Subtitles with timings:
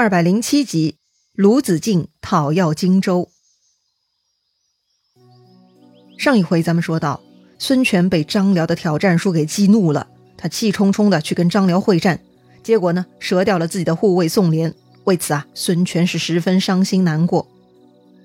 [0.00, 0.96] 二百零七集，
[1.34, 3.28] 卢子敬讨要荆州。
[6.16, 7.20] 上一回咱们说到，
[7.58, 10.08] 孙权被张辽的挑战书给激怒了，
[10.38, 12.18] 他气冲冲的去跟张辽会战，
[12.62, 14.74] 结果呢，折掉了自己的护卫宋廉。
[15.04, 17.46] 为此啊，孙权是十分伤心难过。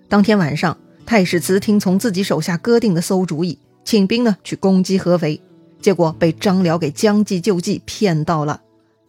[0.07, 5.41] 当天晚上，太史慈听从自己手下哥定的馊主意，请兵呢去攻击合肥，
[5.81, 8.61] 结果被张辽给将计就计骗到了。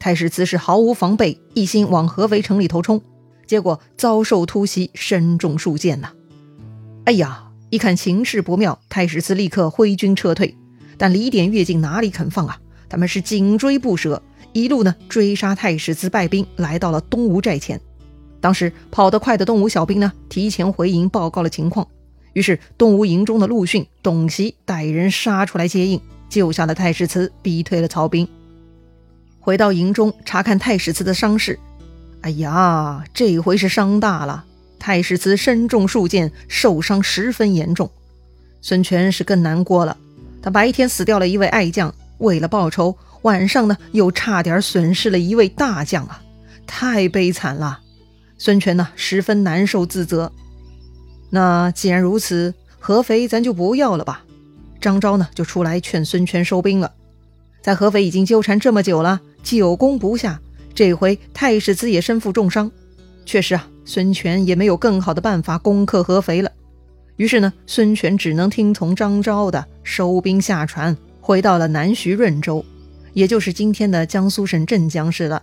[0.07, 3.02] 太史慈是毫无防备，一心往合肥城里头冲，
[3.45, 6.12] 结果遭受突袭，身中数箭呐！
[7.06, 10.56] 哎呀，一看情势不妙，太史慈立刻挥军撤退。
[10.97, 12.56] 但李典、乐进哪里肯放啊？
[12.88, 17.80] 他们是紧追不舍，一路呢追杀太史慈败兵，来到了东吴寨前。
[18.41, 21.84] 当时跑得快的东吴小兵呢，提前回营报告了情况，
[22.33, 28.28] 于是东吴营中的陆逊、董袭带人杀出来接应，救下了太史慈，逼退了曹兵。
[29.46, 31.56] 回到营中查看太史慈的伤势，
[32.23, 34.45] 哎呀，这回是伤大了。
[34.77, 37.89] 太史慈身中数箭，受伤十分严重。
[38.61, 39.97] 孙权是更难过了，
[40.42, 46.20] 他白天死掉了一位爱将，为了报仇，晚上呢又差点损失了一位大将啊，
[46.67, 47.78] 太悲惨了。
[48.39, 50.33] 孙权呢十分难受自责。
[51.30, 54.24] 那既然如此，合肥咱就不要了吧。
[54.80, 56.92] 张昭呢就出来劝孙权收兵了，
[57.67, 59.20] 在合肥已经纠缠这么久了。
[59.42, 60.41] 久攻不下，
[60.72, 62.70] 这回太史慈也身负重伤。
[63.25, 66.53] 确实啊，孙权也没有更好的办法攻克合肥了。
[67.17, 72.64] 于是呢，孙权只能听从张昭的，收兵下船，回到了南徐润州，
[73.14, 75.42] 也就是今天的江苏省镇江市了。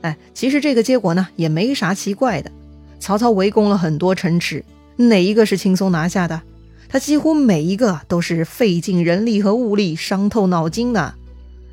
[0.00, 2.50] 哎，其实这个结果呢，也没啥奇怪的。
[2.98, 4.64] 曹操围攻了很多城池，
[4.96, 6.40] 哪一个是轻松拿下的？
[6.88, 11.12] 他几乎每一个都是费尽人力和物力，伤透脑筋的。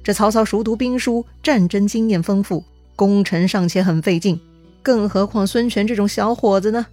[0.04, 2.64] 这曹操熟读兵书，战争经验丰富，
[2.96, 4.38] 攻城尚且很费劲，
[4.82, 6.86] 更何况孙权这种小伙子呢？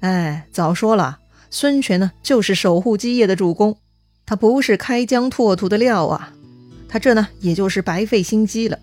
[0.00, 1.18] 哎，早说了，
[1.50, 3.76] 孙权呢就是守护基业的主公，
[4.24, 6.32] 他不是开疆拓土的料啊！
[6.88, 8.78] 他这呢也就是白费心机了。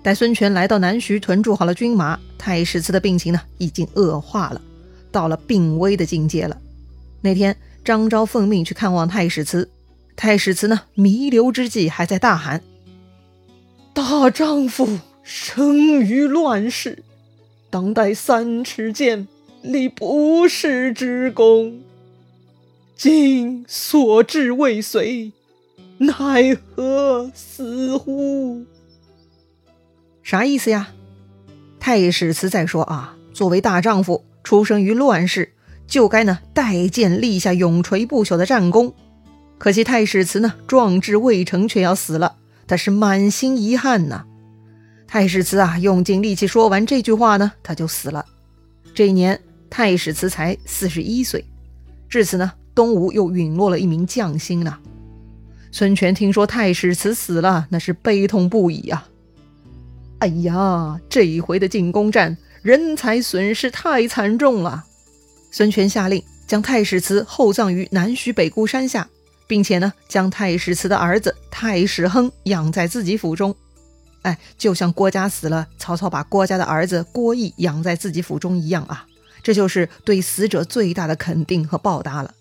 [0.00, 4.62] 待孙权来到南徐屯驻好了军马，太史慈的病情呢已经恶化了，
[5.10, 6.56] 到了病危的境界了。
[7.20, 9.68] 那天张昭奉命去看望太史慈。
[10.20, 12.60] 太史慈呢，弥留之际还在大喊
[13.94, 17.04] ：“大丈夫生于乱世，
[17.70, 19.28] 当代三尺剑，
[19.62, 21.82] 立不世之功。
[22.96, 25.30] 今所至未遂，
[25.98, 28.64] 奈何死乎？”
[30.24, 30.88] 啥意思呀？
[31.78, 35.52] 太史慈在说啊，作为大丈夫，出生于乱世，
[35.86, 38.92] 就该呢带剑立下永垂不朽的战功。
[39.58, 42.36] 可惜太史慈呢，壮志未成，却要死了，
[42.66, 44.24] 他是满心遗憾呐。
[45.06, 48.24] 太史慈啊，用尽力气说完这句话呢，他就死了。
[48.94, 51.44] 这一年，太史慈才四十一岁。
[52.08, 54.78] 至此呢，东吴又陨落了一名将星了。
[55.72, 59.08] 孙权听说太史慈死了，那是悲痛不已啊！
[60.20, 64.84] 哎呀，这一回的进攻战，人才损失太惨重了。
[65.50, 69.08] 孙权下令将太史慈厚葬于南徐北固山下。
[69.48, 73.52] 并且呢，将太史慈的儿子太史亨养在自己府中，
[74.22, 79.06] 哎，就像郭嘉死了，曹操把郭嘉的儿子郭义养在自己府中一样啊，
[79.42, 82.32] 这就是对死者最大的肯定和报答了。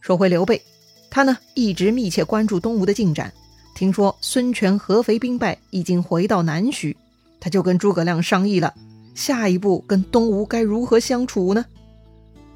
[0.00, 0.60] 说回刘备，
[1.08, 3.32] 他呢一直密切关注东吴的进展，
[3.76, 6.96] 听说孙权合肥兵败，已经回到南徐，
[7.38, 8.74] 他就跟诸葛亮商议了，
[9.14, 11.64] 下一步跟东吴该如何相处呢？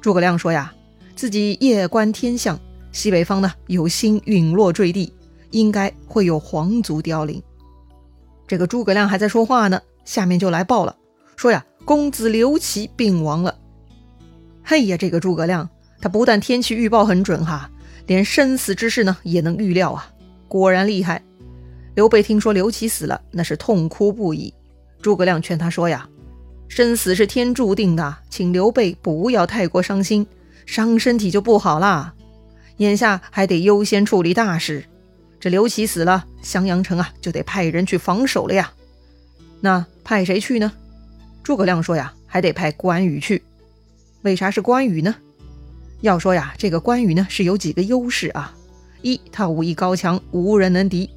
[0.01, 0.73] 诸葛亮说呀，
[1.15, 2.59] 自己夜观天象。
[2.93, 5.11] 西北方呢有星陨落坠地，
[5.49, 7.43] 应该会有皇族凋零。
[8.47, 10.95] 这个诸葛亮还在说话呢，下面就来报了，
[11.35, 13.57] 说呀，公子刘琦病亡了。
[14.63, 17.69] 嘿呀，这个诸葛亮，他不但天气预报很准哈，
[18.05, 20.07] 连生死之事呢也能预料啊，
[20.47, 21.21] 果然厉害。
[21.95, 24.53] 刘备听说刘琦死了，那是痛哭不已。
[25.01, 26.07] 诸葛亮劝他说呀，
[26.67, 30.25] 生死是天注定的，请刘备不要太过伤心，
[30.65, 32.13] 伤身体就不好啦。
[32.77, 34.85] 眼下还得优先处理大事，
[35.39, 38.73] 这刘琦死了，襄阳城啊就得派人去防守了呀。
[39.61, 40.71] 那派谁去呢？
[41.43, 43.43] 诸葛亮说呀，还得派关羽去。
[44.21, 45.15] 为啥是关羽呢？
[46.01, 48.53] 要说呀，这个关羽呢是有几个优势啊：
[49.01, 51.09] 一，他武艺高强，无人能敌；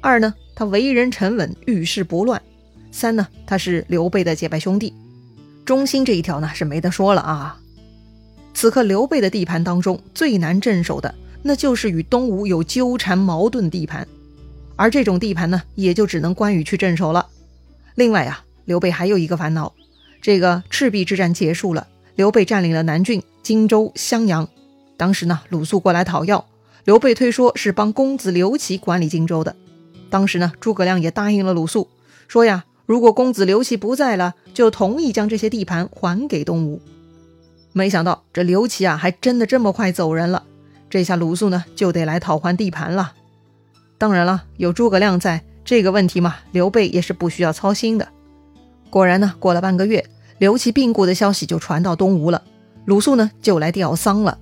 [0.00, 2.40] 二呢，他为人沉稳，遇事不乱；
[2.90, 4.94] 三呢，他是刘备的结拜兄弟。
[5.66, 7.59] 忠心这一条呢是没得说了啊。
[8.52, 14.06] 此刻刘备的地盘当中最难镇守的，那就是与东吴有纠缠矛盾的地盘，
[14.76, 17.26] 而这种地盘呢，也就只能关羽去镇守了。
[17.94, 19.72] 另外啊，刘备还有一个烦恼，
[20.20, 21.86] 这个赤壁之战结束了，
[22.16, 24.48] 刘备占领了南郡、荆州、襄阳。
[24.96, 26.46] 当时呢，鲁肃过来讨要，
[26.84, 29.56] 刘备推说是帮公子刘琦管理荆州的。
[30.10, 31.88] 当时呢，诸葛亮也答应了鲁肃，
[32.28, 36.82] 说呀，如果公子刘琦不在了，就同意将这些地盘还给东吴。
[37.72, 40.44] 没想到这刘琦啊，还真的这么快走人了。
[40.88, 43.12] 这下鲁肃呢，就得来讨还地盘了。
[43.96, 48.08] 当然了，有诸葛亮在，这个问题嘛，刘备也是不需要操心的。
[48.88, 50.04] 果然呢，过了半个月，
[50.38, 52.42] 刘琦病故的消息就传到东吴了，
[52.86, 54.38] 鲁肃呢就来吊丧了。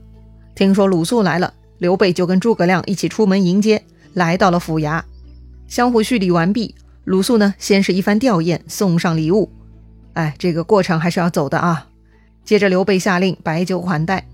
[0.55, 3.85] 听说鲁肃来了，刘备就跟诸葛亮一起出门迎接，
[4.15, 5.03] 来到了府衙，
[5.67, 6.75] 相互叙礼完毕。
[7.05, 9.53] 鲁肃呢，先是一番吊唁，送上礼物。
[10.15, 11.89] 哎，这个过程还是要走的啊。
[12.49, 14.27] 接着刘备下令摆酒款待，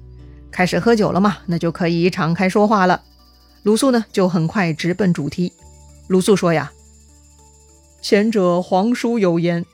[0.53, 3.03] 开始喝酒了嘛，那就可以敞开说话了。
[3.65, 5.53] 鲁肃呢，就很快直奔主题。
[6.07, 6.71] 鲁肃说呀
[8.01, 9.67] ：“前者皇叔有言，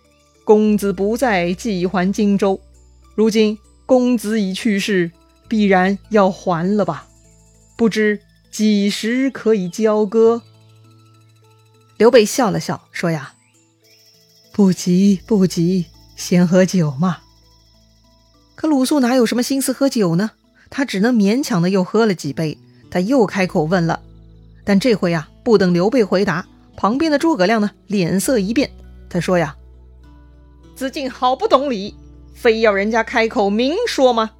[0.42, 2.58] 公子不在，即还荆州。
[3.14, 5.10] 如今公子已去世。”
[5.46, 7.08] 必然要还了吧？
[7.76, 10.40] 不知几时可以交割？
[11.98, 13.34] 刘备笑了笑，说：“呀，
[14.50, 15.84] 不急不急，
[16.16, 17.18] 先喝酒嘛。”
[18.60, 20.32] 可鲁肃哪有什么心思喝酒呢？
[20.68, 22.58] 他只能勉强的又喝了几杯。
[22.90, 24.02] 他又开口问了，
[24.64, 26.44] 但这回啊，不等刘备回答，
[26.76, 28.70] 旁边的诸葛亮呢，脸色一变，
[29.08, 29.56] 他说：“呀，
[30.74, 31.94] 子敬好不懂礼，
[32.34, 34.32] 非要人家开口明说吗？”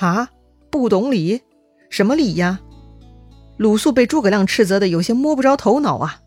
[0.00, 0.30] 啊，
[0.70, 1.42] 不懂礼，
[1.90, 2.58] 什么礼呀？
[3.58, 6.22] 鲁肃被诸葛亮斥责的有些摸不着头脑啊。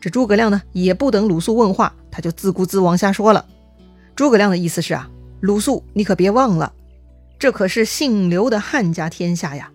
[0.00, 3.44] 这诸葛亮呢，也不等鲁肃问话，他就自顾自往下说了。
[4.14, 5.10] 诸葛亮的意思是啊，
[5.46, 6.72] 鲁肃，你可别忘了，
[7.38, 9.70] 这可是姓刘的汉家天下呀，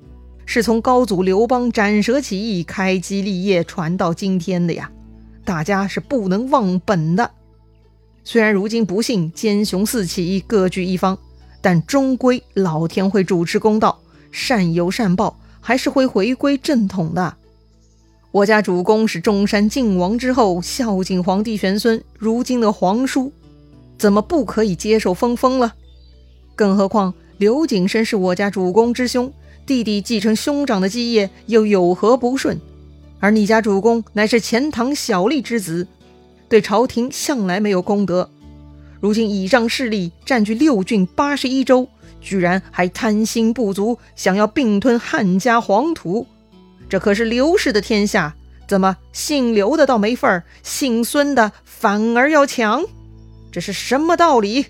[0.45, 4.91] 是从高祖刘邦斩蛇起义、开基立业传到今天的呀，
[5.45, 7.31] 大家是不能忘本的。
[8.25, 11.17] 虽然如今不幸奸雄四起，各据一方。
[11.63, 13.99] 但终归老天会主持公道，
[14.31, 17.37] 善有善报，还是会回归正统的。
[18.31, 23.31] 我家主公是中山靖王之后，孝景皇帝玄孙，如今的皇叔，
[24.01, 25.75] 怎么不可以接受封封了？
[26.55, 29.31] 更何况刘景升是我家主公之兄，
[29.63, 32.59] 弟弟继承兄长的基业，又有何不顺？
[33.19, 35.87] 而你家主公乃是钱塘小吏之子，
[36.49, 38.27] 对朝廷向来没有功德。
[38.99, 41.87] 如今倚仗势力占据六郡八十一州，
[42.19, 46.25] 居然还贪心不足，想要并吞汉家黄土，
[46.89, 48.33] 这可是刘氏的天下，
[48.67, 52.83] 怎么姓刘的倒没份儿，姓孙的反而要抢？
[53.51, 54.67] 这是什么道理？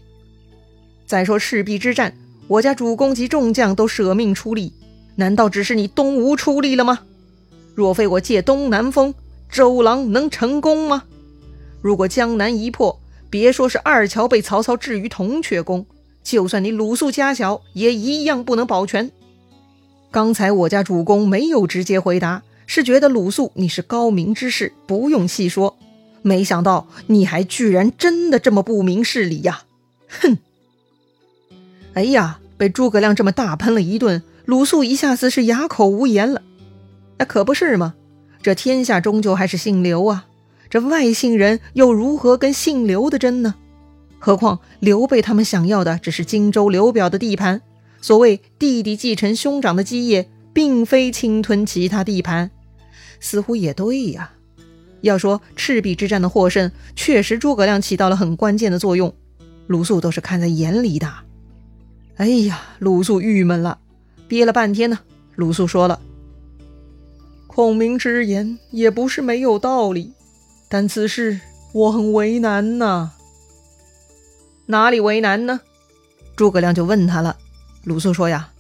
[1.06, 2.14] 再说赤壁之战，
[2.48, 4.74] 我家主公及众将都舍命出力，
[5.16, 7.00] 难道只是你东吴出力了吗？
[7.76, 9.14] 若非我借东南风，
[9.50, 11.04] 周郎能成功吗？
[11.82, 13.00] 如果江南一破，
[13.30, 15.86] 别说是二乔被曹操置于铜雀宫，
[16.24, 19.12] 就算你鲁肃家小，也一样不能保全。
[20.10, 25.78] 刚才我家主公没有直接回答，是觉得鲁肃你是高明之士，不用细说。
[26.22, 29.64] 没想到你还居然真的这么不明事理呀！
[30.08, 30.38] 哼！
[31.94, 36.42] 哎呀，被诸葛亮这么大喷了一顿，鲁肃一下子是哑口无言了。
[37.18, 37.96] 那可不是吗？
[38.42, 40.26] 这天下终究还是姓刘啊。
[40.70, 43.56] 这外姓人又如何跟姓刘的争呢？
[44.20, 47.62] 何况刘备他们想要的只是荆州刘表的地盘。
[48.00, 52.52] 所谓弟弟继承兄长的基业，并非侵吞其他地盘，
[53.20, 54.32] 似乎也对呀。
[55.02, 59.14] 要说赤壁之战的获胜，确实诸葛亮起到了很关键的作用，
[59.68, 61.12] 鲁肃都是看在眼里的。
[62.18, 63.80] 哎呀，鲁肃郁闷了，
[64.28, 65.00] 憋了半天呢。
[65.36, 66.00] 鲁肃说了
[67.48, 70.14] ：“孔明之言也不是没有道理。”
[70.70, 71.42] 但此事
[71.74, 73.12] 我很为难呐，
[74.68, 75.62] 哪里为难呢？
[76.36, 77.38] 诸葛亮就问他了。
[77.84, 78.52] 鲁肃说呀：“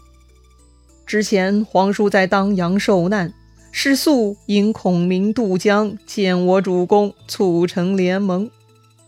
[1.05, 3.33] 之前皇叔在当阳受难，
[3.71, 8.49] 是素引孔明渡江见我主公，促成联盟。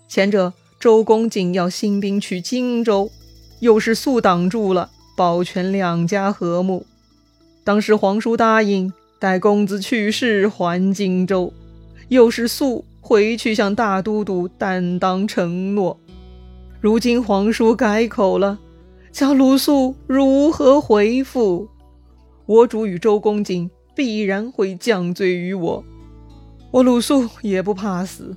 [0.07, 3.11] 前者周公瑾要兴兵去荆州，
[3.59, 6.85] 又是素挡住了，保全两家和睦。
[7.63, 11.53] 当时皇叔答应待公子去世还荆州，
[12.09, 15.99] 又是素。”回去向大都督担当承诺。
[16.79, 18.57] 如今皇叔改口了，
[19.11, 21.67] 叫鲁肃如何回复？
[22.45, 25.83] 我主与周公瑾必然会降罪于我。
[26.71, 28.35] 我鲁肃也不怕死，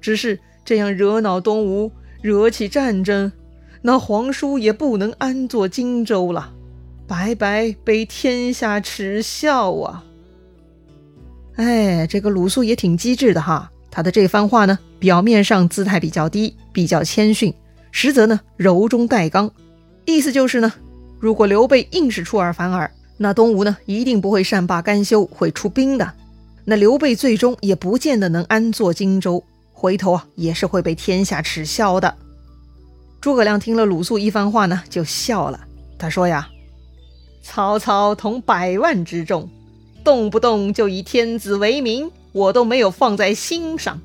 [0.00, 1.90] 只是这样惹恼东吴，
[2.20, 3.32] 惹起战争，
[3.82, 6.52] 那皇叔也不能安坐荆州了，
[7.06, 10.04] 白白被天下耻笑啊！
[11.56, 13.70] 哎，这个鲁肃也挺机智的哈。
[13.90, 17.52] 他的这番话呢，表面上姿态比较低，比较谦逊，
[17.90, 19.50] 实则呢柔中带刚。
[20.06, 20.72] 意思就是呢，
[21.20, 26.12] 如果刘备硬是出尔反尔，那东吴呢一定不会善罢甘休，会出兵的。
[26.64, 32.16] 那刘备最终也不见得能安坐荆州，回头啊也是会被天下耻笑的。
[33.20, 35.60] 诸葛亮听了鲁肃一番话呢，就笑了。
[35.98, 36.48] 他说呀
[37.42, 39.48] ：“曹操统百万之众，
[40.02, 44.00] 动不动就以天子为名，我都没有放在心上，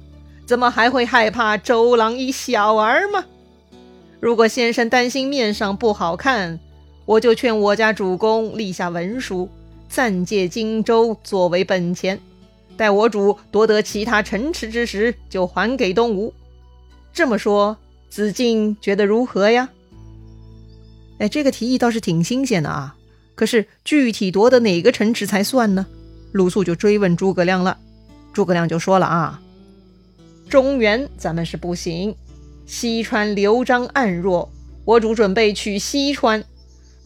[0.46, 3.26] 怎么还会害怕周郎一小儿吗？
[4.20, 6.60] 如果先生担心面上不好看，
[7.08, 9.50] 我就劝我家主公立下文书，
[9.90, 12.20] 暂借荆州作为本钱，
[12.78, 16.32] 待我主夺得其他城池之时，就还给东吴。
[17.12, 17.76] 这么说。”
[18.10, 19.70] 子敬觉得如何呀？
[21.20, 22.96] 哎，这个提议倒是挺新鲜的啊。
[23.36, 25.86] 可是具体夺得哪个城池才算呢？
[26.32, 27.78] 鲁肃就追问诸葛亮了。
[28.32, 29.42] 诸葛亮就说了啊
[30.50, 32.16] ：“中原咱们是不行，
[32.66, 34.50] 西川刘璋暗弱，
[34.86, 36.42] 我主准备取西川。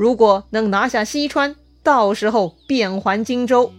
[0.02, 3.72] 如果能拿下西川，到时候便还荆州。”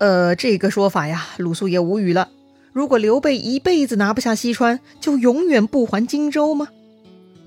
[0.00, 2.30] 呃，这个说法呀，鲁肃也无语了。
[2.72, 6.68] 如果刘备一辈子拿不下西川，就永远不还荆州吗？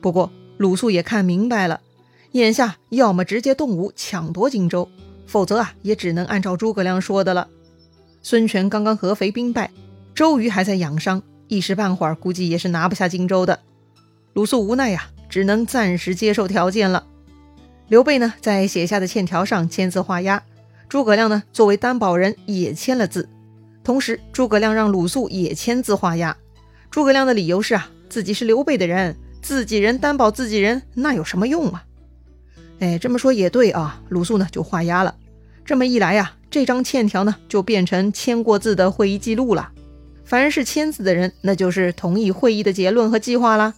[0.01, 1.81] 不过鲁肃也看明白了，
[2.33, 4.87] 眼下要么直接动武抢夺荆州，
[5.25, 7.47] 否则啊，也只能按照诸葛亮说的了。
[8.21, 9.71] 孙权刚刚合肥兵败，
[10.13, 13.61] 周瑜还在养伤，一时半会儿估计也是拿不下荆州的。
[14.33, 17.03] 鲁肃无奈呀，只能暂时接受条件了。
[17.89, 20.43] 刘备呢，在写下的欠条上签字画押，
[20.89, 23.29] 诸葛亮呢，作为担保人也签了字。
[23.81, 26.35] 同时，诸葛亮让鲁肃也签字画押。
[26.91, 31.83] 诸葛亮的理由是啊，自己是刘备的人，自己人担保自己人，那有什么用啊？
[32.79, 34.01] 哎，这么说也对啊。
[34.09, 35.15] 鲁肃呢就画押了。
[35.63, 39.71] 这么一来呀，这张欠条呢就变成签过字的会议记录了。
[40.25, 43.73] 凡是签字的人，那就是同意会议的结论和计划啦。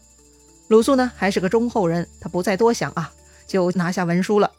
[0.67, 3.11] 鲁肃呢还是个忠厚人，他不再多想啊，
[3.49, 4.49] 就拿下文书了。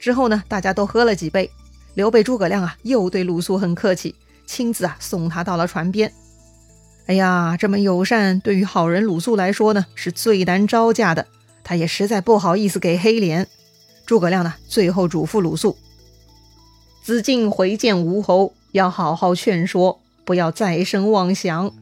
[0.00, 1.48] 之后呢，大家都喝了几杯，
[1.94, 4.16] 刘备、诸葛亮啊又对鲁肃很客气。
[4.46, 6.12] 亲自啊送他到了船边。
[7.06, 11.26] 哎呀，这么友善，对于好人鲁肃来说呢，是最难招架的。
[11.62, 13.46] 他也实在不好意思给黑脸。
[14.06, 15.76] 诸葛亮呢，最后嘱咐鲁肃：
[17.04, 21.72] 子敬回见吴侯，要好好劝说，不要再生妄想。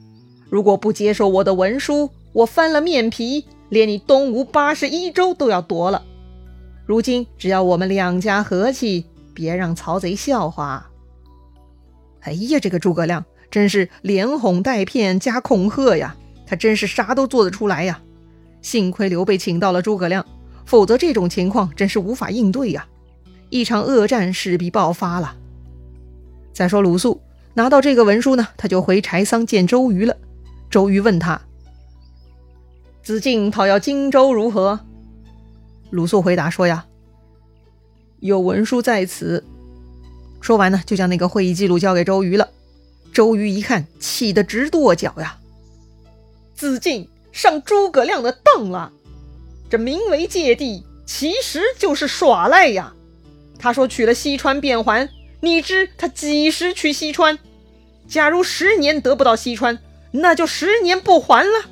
[0.51, 6.05] 如果不接受我的文书，我翻了面皮，连你东吴八十一州都要夺了。
[6.87, 10.91] 如今只要我们两家和气，别让曹贼笑话。
[12.21, 16.17] 哎呀，这个诸葛亮真是连哄带骗加恐吓呀！
[16.47, 18.01] 他真是啥都做得出来呀！
[18.63, 20.25] 幸亏刘备请到了诸葛亮，
[20.65, 22.87] 否则这种情况真是无法应对呀！
[23.51, 25.37] 一场恶战势必爆发了。
[26.53, 27.21] 再说鲁肃
[27.55, 30.17] 拿到这个文书呢，他就回柴桑见周瑜了。
[30.69, 31.41] 周瑜问他
[33.09, 34.81] ：“子敬讨要荆州如何？”
[35.89, 36.85] 鲁肃回答说：“呀，
[38.21, 39.43] 有文书在此。”
[40.43, 42.51] 说完呢，就将那个会议记录交给周瑜了。
[43.11, 45.39] 周瑜一看，气得直跺脚呀！
[46.55, 48.93] 子敬上诸葛亮的当了，
[49.71, 52.93] 这名为借地，其实就是耍赖呀！
[53.59, 55.09] 他说取了西川便还，
[55.41, 57.39] 你知他几时取西川？
[58.07, 59.79] 假如十年得不到西川，
[60.11, 61.65] 那就十年不还了。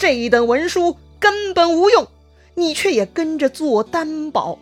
[0.00, 2.08] 这一等文书根本无用，
[2.54, 4.58] 你却也跟着做担保，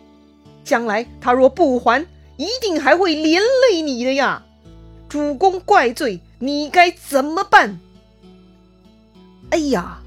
[0.65, 2.05] 将来他若不还。
[2.35, 4.43] 一定还会连累你的呀！
[5.07, 7.79] 主公怪罪，你该怎么办？
[9.49, 10.01] 哎呀，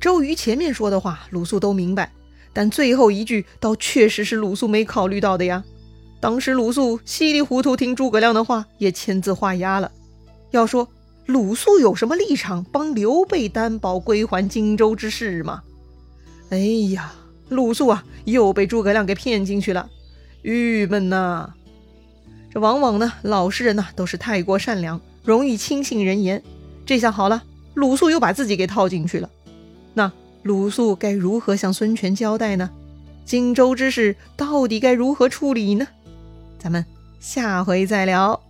[0.00, 2.12] 周瑜前面说的话，鲁肃都明白，
[2.54, 5.62] 但最后一句倒确实是鲁肃没考虑到的呀。
[6.20, 9.92] 当时鲁肃稀里糊涂听诸葛亮的话，也签字画押了。
[10.50, 10.88] 要说
[11.30, 15.62] 鲁肃有什么立场帮刘备担保归还荆州之事吗？
[16.50, 16.58] 哎
[16.92, 17.12] 呀，
[17.48, 19.88] 鲁肃啊，又被诸葛亮给骗进去了，
[20.42, 21.54] 郁闷呐！
[22.52, 26.42] 这往往呢，老实人呢都是太过善良，容易轻信人言。
[26.84, 27.44] 这下好了，
[27.74, 29.30] 鲁肃又把自己给套进去了。
[29.94, 30.10] 那
[30.42, 32.68] 鲁肃该如何向孙权交代呢？
[33.24, 35.86] 荆州之事到底该如何处理呢？
[36.58, 36.84] 咱们
[37.20, 38.40] 下回再聊。